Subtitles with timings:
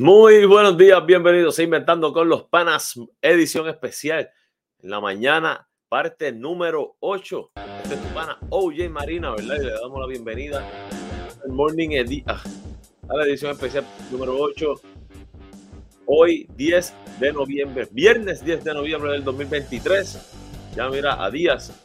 [0.00, 4.30] Muy buenos días, bienvenidos a Inventando con los Panas, edición especial
[4.82, 7.50] en la mañana, parte número 8.
[7.82, 9.56] Este es tu pana OJ Marina, ¿verdad?
[9.60, 10.66] Y le damos la bienvenida
[11.44, 12.42] al Morning Edi ah,
[13.10, 14.80] a la edición especial número 8.
[16.06, 20.76] Hoy, 10 de noviembre, viernes 10 de noviembre del 2023.
[20.76, 21.78] Ya mira, a días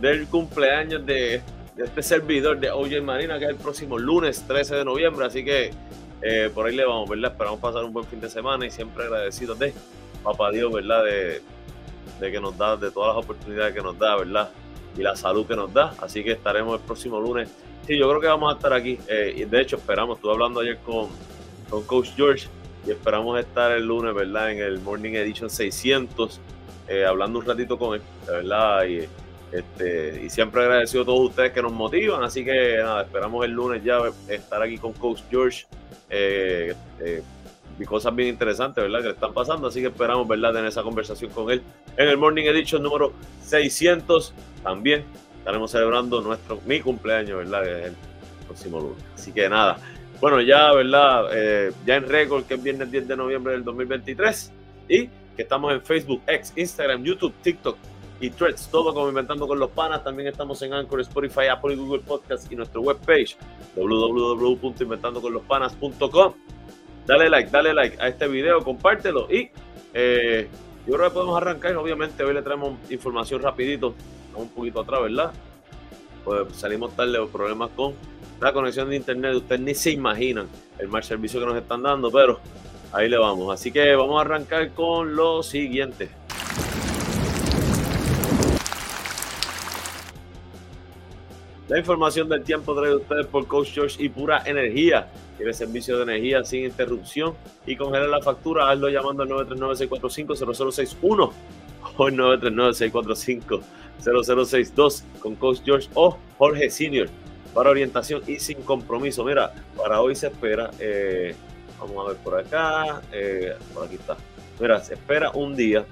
[0.00, 1.42] del cumpleaños de,
[1.76, 5.26] de este servidor de OJ Marina, que es el próximo lunes 13 de noviembre.
[5.26, 5.72] Así que
[6.22, 7.32] eh, por ahí le vamos, ¿verdad?
[7.32, 9.72] Esperamos pasar un buen fin de semana y siempre agradecidos de
[10.22, 11.04] Papá Dios, ¿verdad?
[11.04, 11.42] De,
[12.20, 14.50] que nos da, de todas las oportunidades que nos da, ¿verdad?
[14.96, 15.94] Y la salud que nos da.
[16.00, 17.48] Así que estaremos el próximo lunes.
[17.86, 18.98] Sí, yo creo que vamos a estar aquí.
[19.08, 21.08] Eh, de hecho, esperamos, estuve hablando ayer con,
[21.70, 22.48] con Coach George
[22.86, 24.50] y esperamos estar el lunes, ¿verdad?
[24.50, 26.40] En el Morning Edition 600,
[26.88, 28.82] eh, hablando un ratito con él, ¿verdad?
[29.52, 32.22] Este, y siempre agradecido a todos ustedes que nos motivan.
[32.22, 33.98] Así que nada, esperamos el lunes ya
[34.28, 35.66] estar aquí con Coach George
[36.10, 37.22] eh, eh,
[37.78, 39.00] y cosas bien interesantes, ¿verdad?
[39.00, 41.62] Que le están pasando, así que esperamos, ¿verdad?, tener esa conversación con él
[41.96, 43.12] en el Morning Edition número
[43.44, 44.34] 600.
[44.62, 45.04] También
[45.38, 47.94] estaremos celebrando nuestro, mi cumpleaños, ¿verdad?, el
[48.46, 49.04] próximo lunes.
[49.14, 49.78] Así que nada,
[50.20, 54.52] bueno, ya, ¿verdad?, eh, ya en récord, que es viernes 10 de noviembre del 2023
[54.88, 57.76] y que estamos en Facebook, X, Instagram, YouTube, TikTok,
[58.20, 60.02] y Threads, todo como Inventando con los Panas.
[60.02, 63.36] También estamos en Anchor, Spotify, Apple y Google Podcast y nuestra webpage
[63.76, 66.32] www.inventandoconlospanas.com.
[67.06, 69.50] Dale like, dale like a este video, compártelo y
[69.94, 70.48] eh,
[70.86, 71.76] yo creo que podemos arrancar.
[71.76, 73.94] Obviamente hoy le traemos información rapidito,
[74.34, 75.32] un poquito atrás, ¿verdad?
[76.24, 77.94] Pues salimos tarde los problemas con
[78.40, 79.36] la conexión de internet.
[79.36, 82.40] Ustedes ni se imaginan el mal servicio que nos están dando, pero
[82.92, 83.54] ahí le vamos.
[83.54, 86.17] Así que vamos a arrancar con lo siguiente.
[91.68, 95.06] La información del tiempo trae ustedes por Coach George y Pura Energía.
[95.36, 97.34] Tiene servicio de energía sin interrupción
[97.66, 98.70] y congelar la factura.
[98.70, 101.30] Hazlo llamando al 939-645-0061
[101.98, 107.10] o el 939-645-0062 con Coach George o Jorge Senior
[107.52, 109.22] para orientación y sin compromiso.
[109.22, 111.34] Mira, para hoy se espera, eh,
[111.78, 114.16] vamos a ver por acá, eh, por aquí está.
[114.58, 115.84] Mira, se espera un día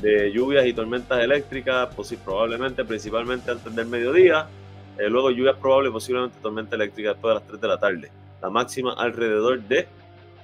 [0.00, 4.46] de lluvias y tormentas eléctricas, pues, probablemente, principalmente antes del mediodía
[4.98, 8.12] eh, luego lluvia probable, posiblemente tormenta eléctrica después de las 3 de la tarde.
[8.42, 9.86] La máxima alrededor de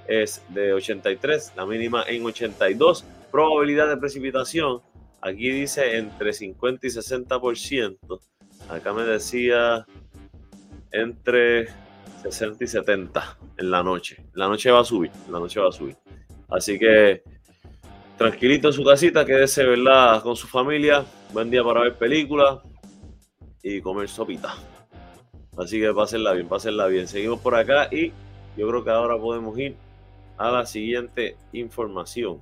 [0.07, 3.05] es de 83, la mínima en 82.
[3.31, 4.81] Probabilidad de precipitación,
[5.21, 8.19] aquí dice entre 50 y 60%.
[8.69, 9.85] Acá me decía
[10.91, 11.67] entre
[12.23, 14.23] 60 y 70 en la noche.
[14.33, 15.95] La noche va a subir, la noche va a subir.
[16.49, 17.23] Así que
[18.17, 20.23] tranquilito en su casita, quédese ¿verdad?
[20.23, 21.05] con su familia.
[21.33, 22.59] Buen día para ver películas,
[23.65, 24.53] y comer sopita.
[25.57, 27.07] Así que pásenla bien, pásenla bien.
[27.07, 28.11] Seguimos por acá y
[28.55, 29.75] yo creo que ahora podemos ir
[30.37, 32.39] a la siguiente información.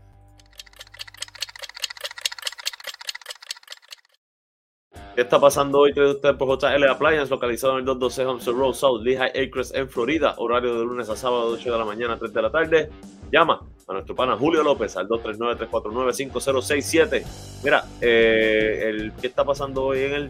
[5.16, 5.94] ¿Qué está pasando hoy?
[5.94, 9.88] Trae usted por JL Appliance, localizado en el 212 Homestead Road South, Lehigh Acres, en
[9.88, 10.36] Florida.
[10.38, 12.90] Horario de lunes a sábado, de 8 de la mañana a 3 de la tarde.
[13.31, 17.24] Llama a nuestro pana Julio López al 239-349-5067.
[17.64, 20.30] Mira, eh, el, ¿qué está pasando hoy en el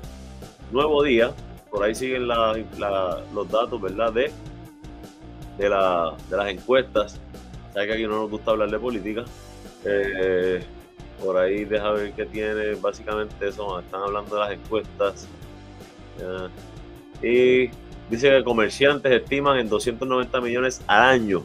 [0.74, 1.32] nuevo día.
[1.70, 4.14] Por ahí siguen los datos, ¿verdad?
[4.14, 4.32] De,
[5.58, 7.20] de, las encuestas.
[7.74, 9.24] Sabes que aquí no nos gusta hablar de política.
[9.86, 10.64] Eh,
[11.24, 12.76] por ahí deja ver qué tiene.
[12.76, 15.28] Básicamente eso, están hablando de las encuestas.
[17.22, 17.70] y
[18.10, 21.44] dice que comerciantes estiman en 290 millones al año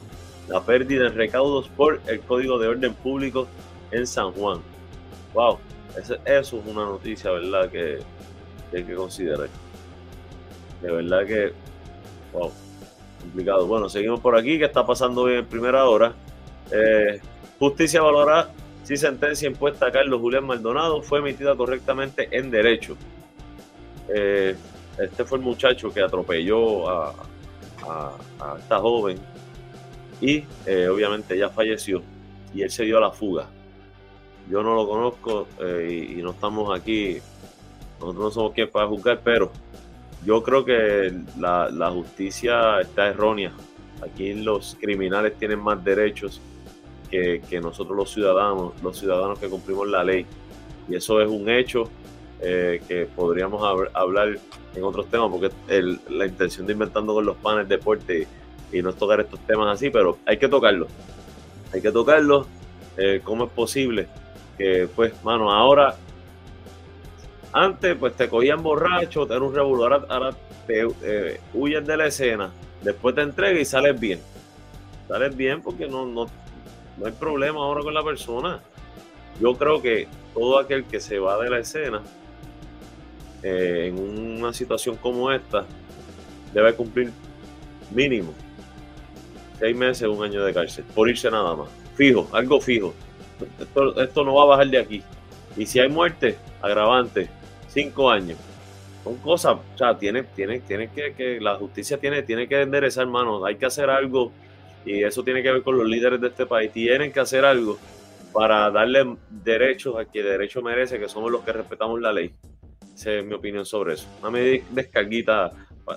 [0.49, 3.47] la pérdida en recaudos por el Código de Orden Público
[3.91, 4.61] en San Juan.
[5.35, 5.59] Wow,
[5.97, 7.71] eso, eso es una noticia, ¿verdad?
[7.71, 7.99] Que,
[8.77, 9.49] hay que considerar.
[10.83, 11.53] De verdad que,
[12.33, 12.53] wow,
[13.21, 13.67] complicado.
[13.67, 14.59] Bueno, seguimos por aquí.
[14.59, 16.15] ¿Qué está pasando hoy en primera hora?
[16.71, 17.21] Eh,
[17.59, 18.51] justicia valorará
[18.85, 22.97] si sentencia impuesta a Carlos Julián Maldonado fue emitida correctamente en derecho.
[24.09, 24.57] Eh,
[24.99, 27.15] este fue el muchacho que atropelló a,
[28.59, 29.19] esta joven
[30.21, 32.03] y eh, obviamente ya falleció
[32.53, 33.47] y él se dio a la fuga.
[34.51, 35.47] Yo no lo conozco
[35.89, 37.19] y, no estamos aquí
[38.01, 39.51] nosotros no somos quien para juzgar, pero
[40.25, 43.53] yo creo que la, justicia está errónea.
[44.03, 46.41] Aquí los criminales tienen más derechos
[47.11, 50.27] que, nosotros los ciudadanos, los ciudadanos que cumplimos la ley.
[50.89, 51.89] Y eso es un hecho
[52.41, 53.63] eh, que podríamos
[53.95, 54.39] hablar
[54.75, 55.51] en otros temas, porque
[56.09, 58.27] la intención de Inventando con los Panes Deporte
[58.73, 60.87] y no es tocar estos temas así, pero hay que tocarlo.
[61.73, 62.47] Hay que tocarlo.
[62.97, 64.09] Eh, ¿Cómo es posible
[64.57, 65.97] que, pues, mano, ahora
[67.53, 70.31] antes, pues te cogían borracho, te era un revolver, ahora,
[70.67, 72.51] te eh, de la escena,
[72.83, 74.21] después te entregas y sales bien.
[75.09, 76.27] sales bien porque no, no,
[76.97, 78.61] no hay problema ahora con la persona.
[79.41, 82.03] Yo creo que todo aquel que se va de la escena
[83.43, 83.99] eh, en
[84.41, 85.65] una situación como esta
[86.53, 87.13] debe cumplir
[87.95, 88.35] mínimo
[89.59, 91.69] seis meses, un año de cárcel, por irse nada más.
[91.97, 92.95] Fijo, algo fijo.
[93.97, 95.03] Esto no va a bajar de aquí.
[95.57, 97.29] Y si hay muerte, agravante,
[97.69, 98.39] cinco años.
[99.05, 103.07] Son cosas, o sea, tiene, tiene, tiene que, que, la justicia tiene, tiene que enderezar
[103.07, 104.33] manos, hay que hacer algo,
[104.85, 106.73] y eso tiene que ver con los líderes de este país.
[106.73, 107.79] Tienen que hacer algo
[108.33, 112.35] para darle derechos a quien derecho merece, que somos los que respetamos la ley.
[112.95, 114.09] Esa es mi opinión sobre eso.
[114.23, 114.39] Una
[114.71, 115.53] descarguita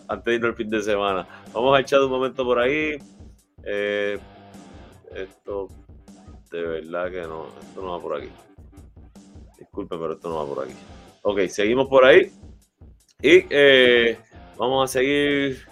[0.07, 1.27] antes de ir al fin de semana.
[1.53, 2.99] Vamos a echar un momento por ahí.
[3.63, 4.19] Eh,
[5.15, 5.67] esto,
[6.51, 8.29] de verdad que no, esto no va por aquí.
[9.57, 10.75] Disculpen, pero esto no va por aquí.
[11.21, 12.31] Ok, seguimos por ahí.
[13.21, 14.17] Y eh,
[14.57, 15.65] vamos a seguir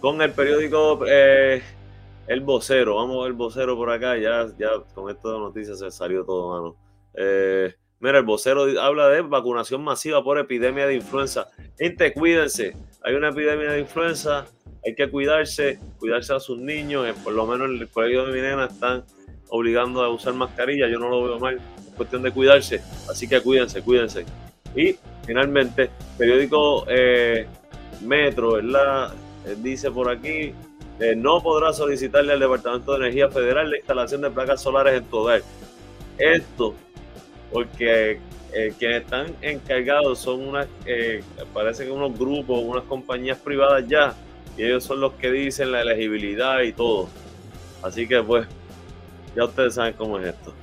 [0.00, 1.62] con el periódico eh,
[2.26, 2.96] El Vocero.
[2.96, 4.16] Vamos al Vocero por acá.
[4.16, 6.76] Ya, ya con esto de noticias se salió todo, mano.
[8.00, 11.48] mira, el vocero habla de vacunación masiva por epidemia de influenza.
[11.78, 12.76] Gente, cuídense.
[13.02, 14.46] Hay una epidemia de influenza
[14.86, 17.08] hay que cuidarse, cuidarse a sus niños.
[17.08, 19.04] Eh, por lo menos en el colegio de mi nena están
[19.48, 20.88] obligando a usar mascarilla.
[20.88, 21.56] Yo no lo veo mal.
[21.56, 22.80] Es cuestión de cuidarse.
[23.10, 24.24] Así que cuídense, cuídense.
[24.74, 27.46] Y finalmente, periódico eh,
[28.02, 29.14] Metro, ¿verdad?
[29.46, 30.52] Eh, dice por aquí,
[31.16, 35.18] no podrá solicitarle al Departamento de Energía Federal la instalación de placas solares en tu
[35.18, 35.42] hogar.
[36.16, 36.74] Esto,
[37.52, 38.18] porque
[38.78, 40.66] quienes están encargados son unas,
[41.52, 44.14] parece que unos grupos, unas compañías privadas ya,
[44.56, 47.08] y ellos son los que dicen la elegibilidad y todo.
[47.82, 48.48] Así que pues,
[49.36, 50.54] ya ustedes saben cómo es esto.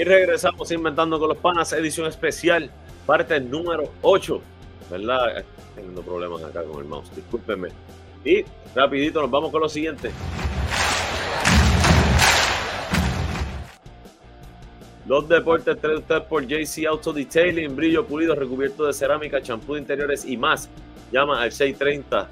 [0.05, 2.69] Regresamos inventando con los panas, edición especial,
[3.05, 4.41] parte número 8.
[4.89, 5.43] ¿Verdad?
[5.73, 7.69] Teniendo problemas acá con el mouse, discúlpenme.
[8.23, 8.45] Y
[8.75, 10.11] rapidito nos vamos con lo siguiente.
[15.07, 19.81] Los deportes trae usted por JC Auto Detailing, brillo pulido, recubierto de cerámica, champú de
[19.81, 20.69] interiores y más.
[21.11, 22.27] Llama al 630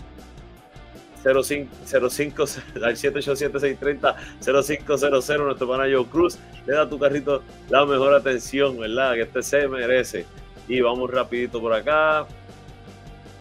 [1.23, 2.43] 05, 05
[2.83, 9.13] al 787-630-0500, nuestro pana Joe Cruz, le da tu carrito la mejor atención, ¿verdad?
[9.13, 10.25] Que este se merece.
[10.67, 12.27] Y vamos rapidito por acá.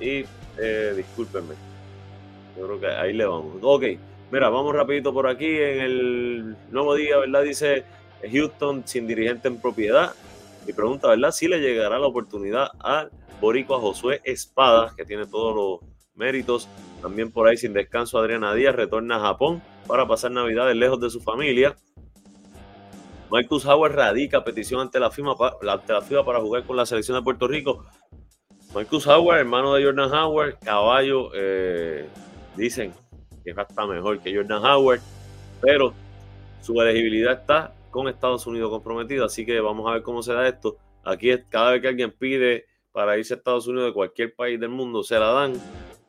[0.01, 0.25] Y
[0.59, 1.55] eh, discúlpenme.
[2.57, 3.57] Yo creo que ahí le vamos.
[3.63, 3.85] Ok,
[4.31, 7.43] mira, vamos rapidito por aquí en el nuevo día, ¿verdad?
[7.43, 7.85] Dice
[8.31, 10.13] Houston sin dirigente en propiedad.
[10.67, 11.33] Y pregunta, ¿verdad?
[11.33, 13.11] Si le llegará la oportunidad al
[13.41, 16.69] boricua Josué Espadas, que tiene todos los méritos.
[17.01, 21.11] También por ahí sin descanso Adriana Díaz retorna a Japón para pasar navidades lejos de
[21.11, 21.77] su familia.
[23.31, 25.35] Marcus Howard radica petición ante la FIBA,
[25.69, 27.87] ante la FIBA para jugar con la selección de Puerto Rico.
[28.75, 32.09] Marcus Howard, hermano de Jordan Howard, caballo, eh,
[32.57, 32.93] dicen
[33.45, 35.01] que está mejor que Jordan Howard,
[35.61, 35.93] pero
[36.61, 40.49] su elegibilidad está con Estados Unidos comprometido, así que vamos a ver cómo se da
[40.49, 40.77] esto.
[41.05, 44.71] Aquí cada vez que alguien pide para irse a Estados Unidos de cualquier país del
[44.71, 45.55] mundo, se la dan.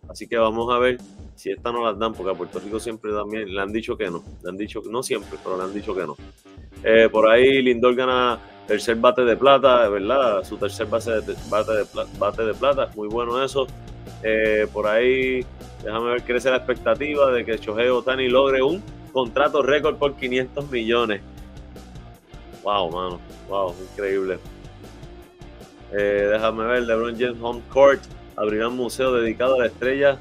[0.10, 0.98] Así que vamos a ver
[1.36, 4.10] si esta no las dan, porque a Puerto Rico siempre también le han dicho que
[4.10, 4.24] no.
[4.44, 6.16] Le han dicho, no siempre, pero le han dicho que no.
[6.84, 10.44] Eh, por ahí Lindor gana tercer bate de plata, ¿verdad?
[10.44, 11.36] Su tercer bate, de,
[12.20, 13.68] bate de plata, muy bueno eso.
[14.22, 15.46] Eh, por ahí,
[15.84, 20.70] déjame ver, crece la expectativa de que Shohei Otani logre un contrato récord por 500
[20.70, 21.22] millones.
[22.64, 23.20] Wow, mano,
[23.50, 24.40] wow, increíble.
[25.92, 28.02] Eh, déjame ver, LeBron James Home Court
[28.36, 30.18] abrirá un museo dedicado a la estrella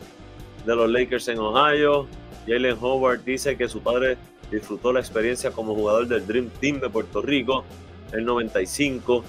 [0.65, 2.07] de los Lakers en Ohio.
[2.47, 4.17] Jalen Howard dice que su padre
[4.51, 7.65] disfrutó la experiencia como jugador del Dream Team de Puerto Rico
[8.13, 9.25] en el 95.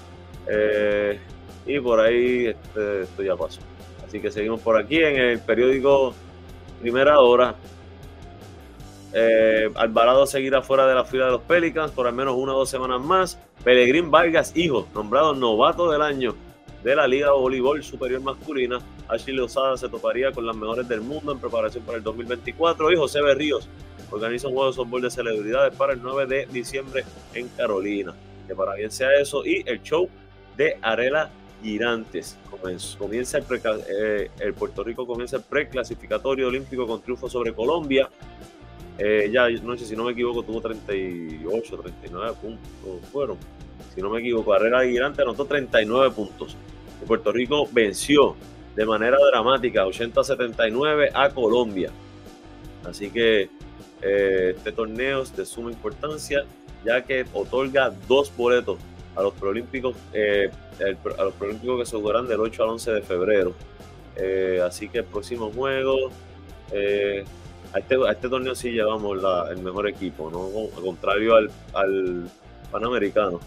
[0.47, 1.19] Eh,
[1.65, 3.61] y por ahí este, esto ya pasó.
[4.05, 6.13] Así que seguimos por aquí en el periódico
[6.81, 7.55] Primera Hora.
[9.15, 12.59] Eh, Alvarado seguirá fuera de la fila de los Pelicans por al menos una o
[12.59, 13.39] dos semanas más.
[13.63, 16.35] Pelegrín Vargas, hijo, nombrado novato del año
[16.83, 18.79] de la Liga de Voleibol Superior Masculina.
[19.07, 22.95] Ashley Lozada se toparía con las mejores del mundo en preparación para el 2024 y
[22.95, 23.69] José Berríos
[24.11, 28.13] organiza un juego de softball de celebridades para el 9 de diciembre en Carolina.
[28.47, 30.09] Que para bien sea eso y el show
[30.57, 31.29] de Arela
[31.63, 32.37] Girantes.
[32.99, 33.45] Comienza el,
[33.89, 38.09] eh, el Puerto Rico comienza el preclasificatorio olímpico con triunfo sobre Colombia.
[38.97, 43.37] Eh, ya, no sé si no me equivoco, tuvo 38, 39 puntos, fueron.
[43.95, 46.55] Si no me equivoco, Arela Girante anotó 39 puntos.
[47.03, 48.35] Puerto Rico venció
[48.75, 51.91] de manera dramática 80-79 a Colombia.
[52.85, 53.49] Así que
[54.01, 56.45] eh, este torneo es de suma importancia
[56.83, 58.77] ya que otorga dos boletos
[59.15, 60.49] a los preolímpicos, eh,
[61.17, 63.53] a los preolímpicos que se jugarán del 8 al 11 de febrero.
[64.15, 66.09] Eh, así que el próximo juego,
[67.73, 69.17] a, este, a este torneo sí llevamos
[69.49, 70.75] el mejor equipo, ¿no?
[70.75, 72.29] al contrario al
[72.71, 73.39] Panamericano.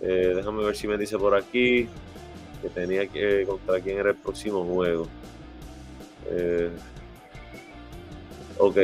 [0.00, 1.88] déjame ver si me dice por aquí
[2.60, 5.06] que tenía que contra quién era el próximo juego.
[6.30, 6.70] Eh,
[8.58, 8.76] ok,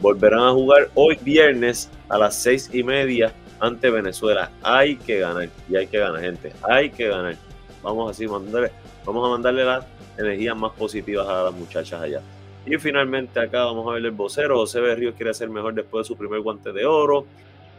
[0.00, 4.50] volverán a jugar hoy viernes a las seis y media ante Venezuela.
[4.62, 6.52] Hay que ganar y hay que ganar, gente.
[6.62, 7.36] Hay que ganar.
[7.82, 8.70] Vamos así, mandarle,
[9.04, 9.84] vamos a mandarle las
[10.18, 12.20] energías más positivas a las muchachas allá.
[12.64, 14.56] Y finalmente acá vamos a ver el vocero.
[14.56, 17.26] José Berríos quiere ser mejor después de su primer guante de oro.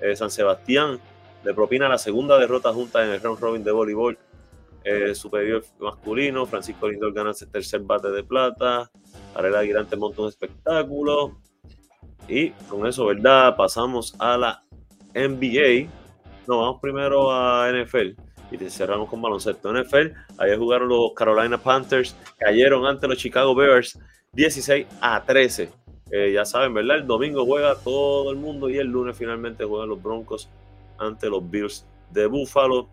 [0.02, 1.00] Eh, San Sebastián
[1.44, 4.18] le propina la segunda derrota junta en el round robin de voleibol
[4.84, 6.46] eh, superior masculino.
[6.46, 8.90] Francisco Lindor gana el tercer bate de plata.
[9.36, 11.38] Arela Aguirante monta un espectáculo.
[12.28, 13.56] Y con eso, ¿verdad?
[13.56, 14.64] Pasamos a la
[15.14, 15.90] NBA.
[16.48, 18.16] No, vamos primero a NFL.
[18.52, 19.74] Y cerramos con baloncesto.
[19.74, 22.16] NFL, ayer jugaron los Carolina Panthers.
[22.38, 24.00] Cayeron ante los Chicago Bears
[24.34, 25.70] 16 a 13.
[26.12, 26.98] Eh, ya saben, ¿verdad?
[26.98, 30.50] El domingo juega todo el mundo y el lunes finalmente juegan los Broncos
[31.00, 32.90] ante los Bills de Buffalo.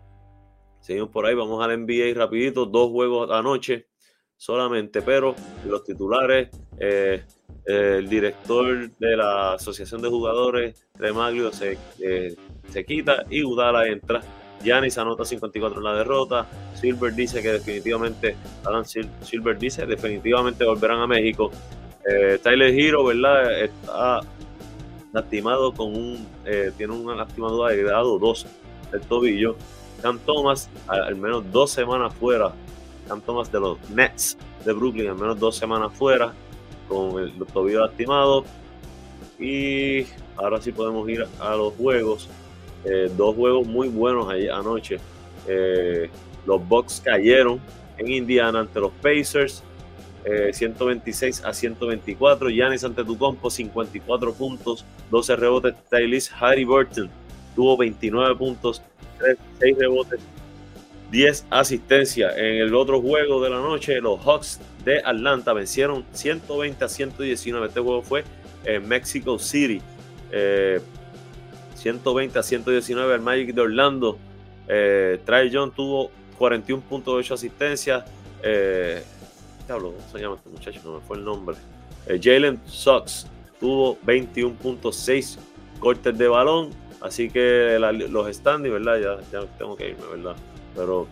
[0.81, 3.87] Seguimos por ahí, vamos al NBA rapidito, dos juegos anoche
[4.35, 5.35] solamente, pero
[5.65, 7.23] los titulares, eh,
[7.65, 12.35] el director de la Asociación de Jugadores, Remaglio, se, eh,
[12.69, 14.21] se quita y Udala entra.
[14.63, 16.47] Yanis anota 54 en la derrota.
[16.75, 18.35] Silver dice que definitivamente,
[18.65, 21.51] Alan Silver dice definitivamente volverán a México.
[22.07, 23.61] Eh, Tyler Hero, ¿verdad?
[23.61, 24.21] Está
[25.13, 28.47] lastimado con un, eh, tiene una lastimadura de grado 2
[28.91, 29.55] del tobillo.
[30.01, 32.51] Cam Thomas, al, menos dos semanas fuera.
[33.07, 36.33] Cam Thomas de los Nets de Brooklyn, al menos dos semanas fuera,
[36.87, 38.45] con el, tobillo lastimado.
[39.39, 40.05] Y
[40.37, 42.29] ahora sí podemos ir a los juegos.
[42.85, 44.99] Eh, dos juegos muy buenos ayer, anoche.
[46.45, 47.59] los Bucks cayeron
[47.97, 49.63] en Indiana ante los Pacers.
[50.23, 52.49] 126 eh, a 124.
[52.49, 55.75] Giannis Antetokounmpo 54 puntos, 12 rebotes.
[55.89, 57.09] Tylis Harry Burton
[57.55, 58.81] tuvo 29 puntos,
[59.59, 60.19] 6 rebotes,
[61.11, 62.35] 10 asistencias.
[62.37, 67.67] En el otro juego de la noche, los Hawks de Atlanta vencieron 120 a 119.
[67.67, 68.23] Este juego fue
[68.65, 69.81] en Mexico City.
[71.75, 74.17] 120 eh, a 119 el Magic de Orlando.
[74.67, 78.05] Eh, Trae John tuvo 41.8 asistencias.
[78.43, 79.03] Eh,
[79.67, 80.81] ¿cómo se llama este muchacho?
[80.83, 81.55] No me fue el nombre.
[82.07, 83.27] Eh, Jalen Sox
[83.59, 85.37] tuvo 21.6
[85.79, 86.69] cortes de balón,
[87.01, 87.77] así que
[88.09, 88.99] los standings, ¿verdad?
[88.99, 90.35] Ya, ya, tengo que irme, ¿verdad?
[90.75, 91.07] Pero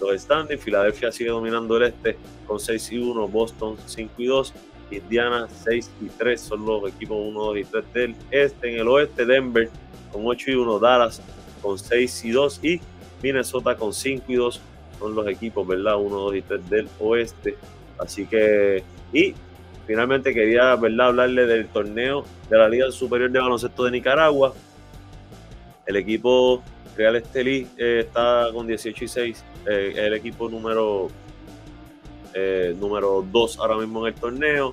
[0.00, 4.54] los standings, Filadelfia sigue dominando el este con 6 y 1, Boston 5 y 2,
[4.90, 8.72] Indiana 6 y 3 son los equipos 1, 2 y 3 del este.
[8.72, 9.68] En el oeste, Denver
[10.12, 11.22] con 8 y 1, Dallas
[11.62, 12.80] con 6 y 2 y
[13.22, 14.60] Minnesota con 5 y 2
[14.98, 15.96] son los equipos, ¿verdad?
[15.96, 17.56] 1, 2 y 3 del oeste.
[17.98, 19.34] Así que, y
[19.86, 21.08] finalmente quería ¿verdad?
[21.08, 24.52] hablarle del torneo de la Liga Superior de Baloncesto de Nicaragua.
[25.86, 26.62] El equipo
[26.96, 31.08] Real Estelí eh, está con 18 y 6, eh, el equipo número
[32.34, 34.72] eh, número 2 ahora mismo en el torneo.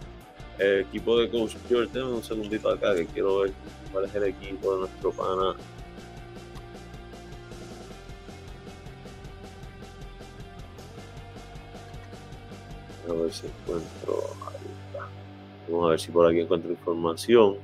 [0.57, 3.53] El equipo de Coach George, tengo un segundito acá que quiero ver
[3.93, 5.55] cuál es el equipo de nuestro pana
[13.07, 14.23] A ver si encuentro.
[15.67, 17.55] Vamos a ver si por aquí encuentro información.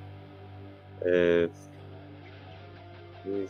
[3.27, 3.47] Eh,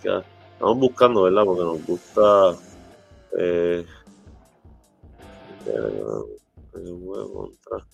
[0.54, 1.44] estamos buscando, ¿verdad?
[1.46, 2.56] Porque nos gusta.
[3.38, 3.86] Eh,
[7.34, 7.86] contra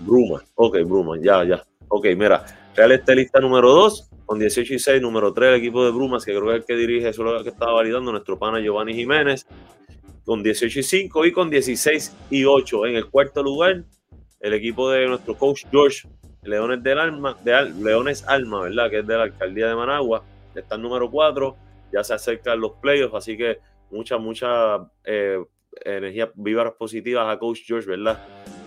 [0.00, 0.42] Bruma.
[0.54, 1.64] Ok, Bruma, ya, ya.
[1.88, 2.44] Ok, mira.
[2.74, 5.00] Real Estelista número 2 con 18 y 6.
[5.00, 7.32] Número 3, el equipo de Brumas, que creo que es el que dirige, eso es
[7.32, 9.46] lo que estaba validando nuestro pana Giovanni Jiménez
[10.26, 12.86] con 18 y 5 y con 16 y 8.
[12.86, 13.84] En el cuarto lugar,
[14.40, 16.06] el equipo de nuestro coach George
[16.42, 18.90] Leones del Alma, de Leones Alma, ¿verdad?
[18.90, 20.22] Que es de la alcaldía de Managua,
[20.60, 21.56] está el número 4,
[21.92, 23.58] ya se acercan los playoffs, así que
[23.90, 25.38] mucha, mucha eh,
[25.84, 28.18] energía vivas positivas a Coach George, ¿verdad?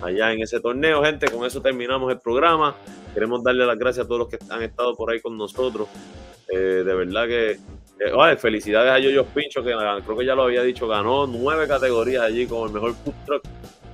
[0.02, 2.75] Allá en ese torneo, gente, con eso terminamos el programa.
[3.13, 5.88] Queremos darle las gracias a todos los que han estado por ahí con nosotros.
[6.47, 7.52] Eh, de verdad que
[7.99, 9.75] eh, felicidades a Yoyo Pincho, que
[10.06, 13.43] creo que ya lo había dicho, ganó nueve categorías allí como el mejor food truck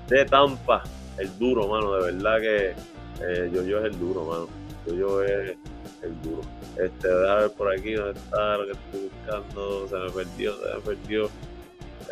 [0.08, 0.84] de Tampa.
[1.18, 2.74] El duro, mano, de verdad que
[3.22, 4.64] eh, Yoyo es el duro, mano.
[4.86, 5.58] Yoyo es
[6.02, 6.41] el duro.
[6.78, 9.88] Este, déjame ver por aquí dónde está lo que estoy buscando.
[9.88, 11.30] Se me perdió, se me perdió.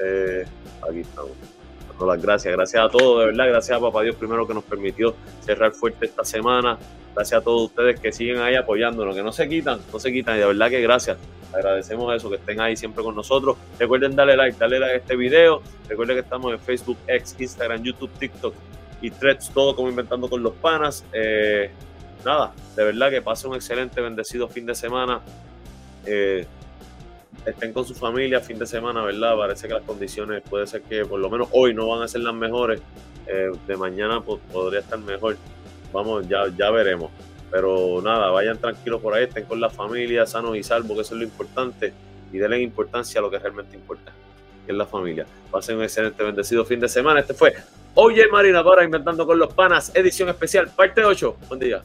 [0.04, 0.46] Eh,
[0.90, 1.32] aquí estamos.
[2.06, 5.16] las gracias, gracias a todos, de verdad, gracias a Papá Dios primero que nos permitió
[5.42, 6.78] cerrar fuerte esta semana.
[7.16, 10.36] Gracias a todos ustedes que siguen ahí apoyándonos, que no se quitan, no se quitan,
[10.36, 11.18] y de verdad que gracias.
[11.54, 13.58] Agradecemos eso, que estén ahí siempre con nosotros.
[13.78, 15.62] Recuerden darle like, darle like a este video.
[15.88, 18.56] Recuerden que estamos en Facebook, X, Instagram, YouTube, TikTok
[19.04, 21.06] y Threads, todo como inventando con los panas.
[21.14, 21.70] Eh,
[22.26, 25.22] nada, de verdad que pasen un excelente, bendecido fin de semana.
[26.06, 26.46] Eh,
[27.46, 29.36] estén con su familia fin de semana, ¿verdad?
[29.36, 32.22] Parece que las condiciones puede ser que por lo menos hoy no van a ser
[32.22, 32.82] las mejores.
[33.26, 35.38] Eh, de mañana pues, podría estar mejor.
[35.92, 37.12] Vamos, ya, ya veremos.
[37.52, 41.14] Pero nada, vayan tranquilos por ahí, estén con la familia, sanos y salvos, que eso
[41.14, 41.94] es lo importante.
[42.32, 44.12] Y denle importancia a lo que realmente importa,
[44.66, 45.26] que es la familia.
[45.52, 47.20] Pasen un excelente, bendecido fin de semana.
[47.20, 47.54] Este fue
[47.96, 51.38] Oye Marina para Inventando con los Panas, edición especial, parte 8.
[51.48, 51.84] Buen día.